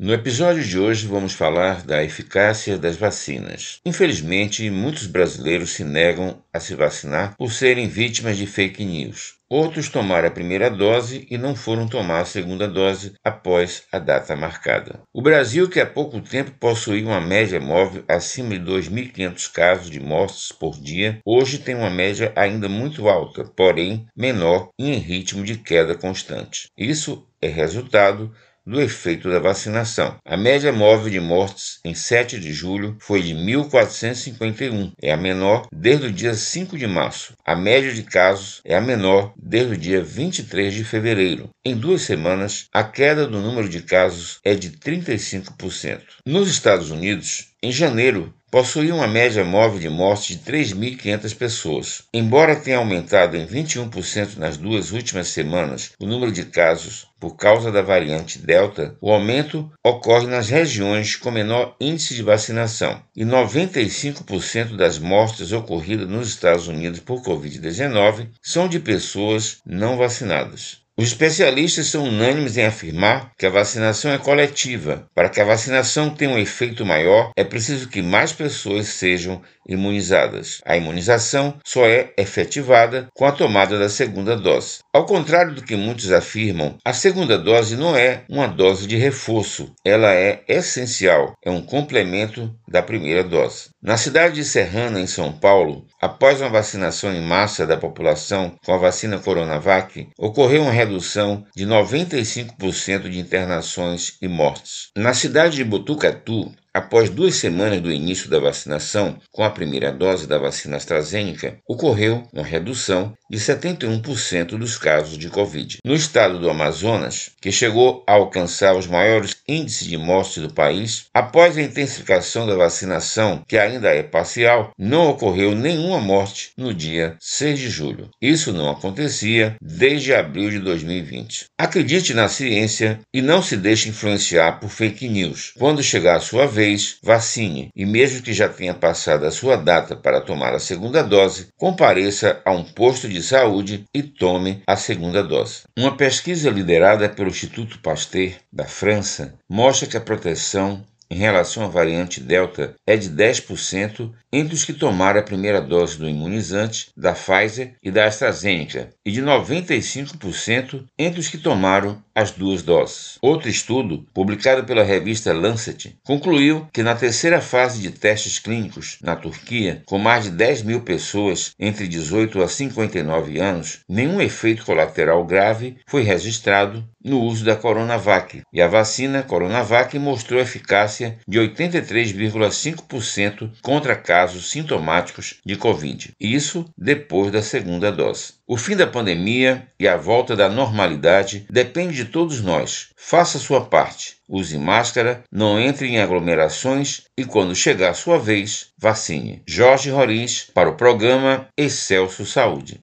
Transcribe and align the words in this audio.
No 0.00 0.14
episódio 0.14 0.62
de 0.62 0.78
hoje 0.78 1.08
vamos 1.08 1.32
falar 1.32 1.82
da 1.82 2.04
eficácia 2.04 2.78
das 2.78 2.94
vacinas. 2.94 3.80
Infelizmente, 3.84 4.70
muitos 4.70 5.08
brasileiros 5.08 5.70
se 5.70 5.82
negam 5.82 6.40
a 6.52 6.60
se 6.60 6.76
vacinar 6.76 7.36
por 7.36 7.52
serem 7.52 7.88
vítimas 7.88 8.36
de 8.36 8.46
fake 8.46 8.84
news. 8.84 9.38
Outros 9.50 9.88
tomaram 9.88 10.28
a 10.28 10.30
primeira 10.30 10.70
dose 10.70 11.26
e 11.28 11.36
não 11.36 11.56
foram 11.56 11.88
tomar 11.88 12.20
a 12.20 12.24
segunda 12.24 12.68
dose 12.68 13.14
após 13.24 13.82
a 13.90 13.98
data 13.98 14.36
marcada. 14.36 15.00
O 15.12 15.20
Brasil, 15.20 15.68
que 15.68 15.80
há 15.80 15.86
pouco 15.86 16.20
tempo 16.20 16.52
possuía 16.60 17.04
uma 17.04 17.20
média 17.20 17.58
móvel 17.58 18.04
acima 18.06 18.56
de 18.56 18.64
2.500 18.70 19.50
casos 19.50 19.90
de 19.90 19.98
mortes 19.98 20.52
por 20.52 20.78
dia, 20.78 21.18
hoje 21.24 21.58
tem 21.58 21.74
uma 21.74 21.90
média 21.90 22.32
ainda 22.36 22.68
muito 22.68 23.08
alta, 23.08 23.42
porém 23.42 24.06
menor 24.14 24.68
e 24.78 24.90
em 24.90 24.98
ritmo 24.98 25.42
de 25.42 25.56
queda 25.56 25.96
constante. 25.96 26.68
Isso 26.78 27.26
é 27.40 27.48
resultado 27.48 28.32
do 28.68 28.82
efeito 28.82 29.30
da 29.30 29.38
vacinação. 29.38 30.16
A 30.26 30.36
média 30.36 30.70
móvel 30.70 31.10
de 31.10 31.18
mortes 31.18 31.80
em 31.82 31.94
7 31.94 32.38
de 32.38 32.52
julho 32.52 32.96
foi 33.00 33.22
de 33.22 33.34
1.451, 33.34 34.92
é 35.00 35.10
a 35.10 35.16
menor 35.16 35.66
desde 35.72 36.06
o 36.08 36.12
dia 36.12 36.34
5 36.34 36.76
de 36.76 36.86
março. 36.86 37.32
A 37.46 37.56
média 37.56 37.92
de 37.94 38.02
casos 38.02 38.60
é 38.64 38.76
a 38.76 38.80
menor 38.80 39.32
desde 39.36 39.72
o 39.72 39.76
dia 39.76 40.02
23 40.02 40.74
de 40.74 40.84
fevereiro. 40.84 41.48
Em 41.64 41.74
duas 41.74 42.02
semanas, 42.02 42.66
a 42.72 42.84
queda 42.84 43.26
do 43.26 43.40
número 43.40 43.68
de 43.68 43.80
casos 43.80 44.38
é 44.44 44.54
de 44.54 44.70
35%. 44.70 46.02
Nos 46.26 46.50
Estados 46.50 46.90
Unidos, 46.90 47.48
em 47.62 47.72
janeiro, 47.72 48.34
possuía 48.50 48.94
uma 48.94 49.06
média 49.06 49.44
móvel 49.44 49.78
de 49.78 49.88
mortes 49.88 50.36
de 50.36 50.50
3.500 50.50 51.36
pessoas. 51.36 52.02
Embora 52.12 52.56
tenha 52.56 52.78
aumentado 52.78 53.36
em 53.36 53.46
21% 53.46 54.36
nas 54.36 54.56
duas 54.56 54.92
últimas 54.92 55.28
semanas 55.28 55.92
o 56.00 56.06
número 56.06 56.32
de 56.32 56.44
casos 56.44 57.06
por 57.20 57.36
causa 57.36 57.72
da 57.72 57.82
variante 57.82 58.38
Delta, 58.38 58.96
o 59.00 59.12
aumento 59.12 59.70
ocorre 59.84 60.26
nas 60.26 60.48
regiões 60.48 61.16
com 61.16 61.30
menor 61.30 61.74
índice 61.80 62.14
de 62.14 62.22
vacinação, 62.22 63.02
e 63.14 63.24
95% 63.24 64.76
das 64.76 64.98
mortes 64.98 65.52
ocorridas 65.52 66.08
nos 66.08 66.28
Estados 66.28 66.68
Unidos 66.68 67.00
por 67.00 67.22
Covid-19 67.22 68.28
são 68.40 68.68
de 68.68 68.78
pessoas 68.78 69.58
não 69.66 69.96
vacinadas. 69.96 70.87
Os 70.98 71.06
especialistas 71.06 71.86
são 71.86 72.08
unânimes 72.08 72.56
em 72.56 72.66
afirmar 72.66 73.30
que 73.38 73.46
a 73.46 73.50
vacinação 73.50 74.10
é 74.10 74.18
coletiva. 74.18 75.06
Para 75.14 75.28
que 75.28 75.40
a 75.40 75.44
vacinação 75.44 76.10
tenha 76.10 76.32
um 76.32 76.38
efeito 76.38 76.84
maior, 76.84 77.30
é 77.36 77.44
preciso 77.44 77.88
que 77.88 78.02
mais 78.02 78.32
pessoas 78.32 78.88
sejam 78.88 79.40
imunizadas. 79.68 80.60
A 80.64 80.76
imunização 80.76 81.54
só 81.64 81.86
é 81.86 82.12
efetivada 82.18 83.06
com 83.14 83.26
a 83.26 83.30
tomada 83.30 83.78
da 83.78 83.88
segunda 83.88 84.36
dose. 84.36 84.78
Ao 84.92 85.06
contrário 85.06 85.54
do 85.54 85.62
que 85.62 85.76
muitos 85.76 86.10
afirmam, 86.10 86.76
a 86.84 86.92
segunda 86.92 87.38
dose 87.38 87.76
não 87.76 87.94
é 87.94 88.24
uma 88.28 88.48
dose 88.48 88.86
de 88.86 88.96
reforço, 88.96 89.72
ela 89.84 90.12
é 90.12 90.42
essencial, 90.48 91.34
é 91.44 91.50
um 91.50 91.62
complemento 91.62 92.52
da 92.66 92.82
primeira 92.82 93.22
dose. 93.22 93.68
Na 93.80 93.96
cidade 93.96 94.34
de 94.34 94.44
Serrana, 94.44 95.00
em 95.00 95.06
São 95.06 95.32
Paulo, 95.32 95.86
após 96.02 96.40
uma 96.40 96.50
vacinação 96.50 97.14
em 97.14 97.20
massa 97.20 97.64
da 97.64 97.76
população 97.76 98.58
com 98.64 98.74
a 98.74 98.76
vacina 98.76 99.20
Coronavac, 99.20 100.08
ocorreu 100.18 100.62
uma 100.62 100.72
redução 100.72 101.46
de 101.54 101.64
95% 101.64 103.08
de 103.08 103.20
internações 103.20 104.18
e 104.20 104.26
mortes. 104.26 104.90
Na 104.96 105.14
cidade 105.14 105.54
de 105.54 105.64
Botucatu, 105.64 106.52
Após 106.72 107.08
duas 107.08 107.34
semanas 107.34 107.80
do 107.80 107.90
início 107.90 108.28
da 108.28 108.38
vacinação 108.38 109.18
com 109.32 109.42
a 109.42 109.50
primeira 109.50 109.90
dose 109.90 110.26
da 110.26 110.38
vacina 110.38 110.76
AstraZeneca, 110.76 111.58
ocorreu 111.66 112.28
uma 112.32 112.44
redução 112.44 113.14
de 113.30 113.38
71% 113.38 114.56
dos 114.56 114.76
casos 114.76 115.18
de 115.18 115.28
Covid. 115.28 115.78
No 115.84 115.94
estado 115.94 116.38
do 116.38 116.48
Amazonas, 116.48 117.30
que 117.40 117.50
chegou 117.50 118.04
a 118.06 118.12
alcançar 118.12 118.76
os 118.76 118.86
maiores 118.86 119.36
índices 119.48 119.86
de 119.86 119.96
mortes 119.96 120.42
do 120.42 120.52
país, 120.52 121.06
após 121.12 121.56
a 121.56 121.62
intensificação 121.62 122.46
da 122.46 122.54
vacinação, 122.54 123.42
que 123.46 123.58
ainda 123.58 123.88
é 123.88 124.02
parcial, 124.02 124.70
não 124.78 125.08
ocorreu 125.10 125.54
nenhuma 125.54 126.00
morte 126.00 126.50
no 126.56 126.72
dia 126.72 127.16
6 127.20 127.58
de 127.58 127.70
julho. 127.70 128.10
Isso 128.20 128.52
não 128.52 128.70
acontecia 128.70 129.56
desde 129.60 130.14
abril 130.14 130.50
de 130.50 130.58
2020. 130.58 131.46
Acredite 131.58 132.14
na 132.14 132.28
ciência 132.28 133.00
e 133.12 133.22
não 133.22 133.42
se 133.42 133.56
deixe 133.56 133.88
influenciar 133.88 134.60
por 134.60 134.70
fake 134.70 135.08
news. 135.08 135.52
Quando 135.58 135.82
chegar 135.82 136.16
a 136.16 136.20
sua 136.20 136.46
vez, 136.46 136.57
vez, 136.58 136.98
vacine 137.00 137.70
e, 137.76 137.86
mesmo 137.86 138.20
que 138.20 138.32
já 138.32 138.48
tenha 138.48 138.74
passado 138.74 139.24
a 139.24 139.30
sua 139.30 139.54
data 139.54 139.94
para 139.94 140.20
tomar 140.20 140.52
a 140.52 140.58
segunda 140.58 141.04
dose, 141.04 141.50
compareça 141.56 142.42
a 142.44 142.50
um 142.50 142.64
posto 142.64 143.08
de 143.08 143.22
saúde 143.22 143.84
e 143.94 144.02
tome 144.02 144.60
a 144.66 144.74
segunda 144.74 145.22
dose. 145.22 145.62
Uma 145.78 145.96
pesquisa 145.96 146.50
liderada 146.50 147.08
pelo 147.08 147.28
Instituto 147.28 147.78
Pasteur 147.78 148.32
da 148.52 148.64
França 148.64 149.34
mostra 149.48 149.86
que 149.86 149.96
a 149.96 150.00
proteção 150.00 150.84
em 151.10 151.16
relação 151.16 151.64
à 151.64 151.68
variante 151.68 152.20
Delta 152.20 152.74
é 152.86 152.96
de 152.96 153.08
10% 153.08 154.10
entre 154.32 154.54
os 154.54 154.64
que 154.64 154.72
tomaram 154.72 155.20
a 155.20 155.22
primeira 155.22 155.60
dose 155.60 155.98
do 155.98 156.08
imunizante 156.08 156.90
da 156.96 157.14
Pfizer 157.14 157.74
e 157.82 157.90
da 157.90 158.06
AstraZeneca 158.06 158.90
e 159.04 159.10
de 159.10 159.22
95% 159.22 160.84
entre 160.98 161.20
os 161.20 161.28
que 161.28 161.38
tomaram 161.38 162.02
as 162.14 162.30
duas 162.32 162.62
doses. 162.62 163.16
Outro 163.22 163.48
estudo, 163.48 164.04
publicado 164.12 164.64
pela 164.64 164.82
revista 164.82 165.32
Lancet, 165.32 165.96
concluiu 166.04 166.66
que 166.72 166.82
na 166.82 166.94
terceira 166.94 167.40
fase 167.40 167.80
de 167.80 167.90
testes 167.90 168.38
clínicos 168.38 168.98
na 169.02 169.16
Turquia, 169.16 169.82
com 169.86 169.98
mais 169.98 170.24
de 170.24 170.30
10 170.30 170.62
mil 170.62 170.80
pessoas 170.80 171.52
entre 171.58 171.88
18 171.88 172.42
a 172.42 172.48
59 172.48 173.38
anos, 173.38 173.80
nenhum 173.88 174.20
efeito 174.20 174.64
colateral 174.64 175.24
grave 175.24 175.76
foi 175.86 176.02
registrado 176.02 176.84
no 177.04 177.20
uso 177.20 177.44
da 177.44 177.56
Coronavac, 177.56 178.42
e 178.52 178.60
a 178.60 178.68
vacina 178.68 179.22
Coronavac 179.22 179.98
mostrou 179.98 180.38
eficácia 180.40 181.18
de 181.26 181.38
83,5% 181.38 183.50
contra 183.62 183.96
casos 183.96 184.50
sintomáticos 184.50 185.36
de 185.44 185.56
Covid, 185.56 186.12
isso 186.20 186.64
depois 186.76 187.30
da 187.30 187.42
segunda 187.42 187.92
dose. 187.92 188.34
O 188.46 188.56
fim 188.56 188.74
da 188.74 188.86
pandemia 188.86 189.66
e 189.78 189.86
a 189.86 189.96
volta 189.96 190.34
da 190.34 190.48
normalidade 190.48 191.46
depende 191.50 191.94
de 191.94 192.06
todos 192.06 192.40
nós. 192.40 192.88
Faça 192.96 193.38
sua 193.38 193.66
parte. 193.66 194.16
Use 194.28 194.58
máscara, 194.58 195.24
não 195.32 195.58
entre 195.58 195.88
em 195.88 196.00
aglomerações 196.00 197.04
e, 197.16 197.24
quando 197.24 197.54
chegar 197.54 197.90
a 197.90 197.94
sua 197.94 198.18
vez, 198.18 198.68
vacine. 198.76 199.42
Jorge 199.46 199.90
Roriz, 199.90 200.50
para 200.52 200.68
o 200.68 200.76
programa 200.76 201.48
Excelso 201.56 202.26
Saúde. 202.26 202.76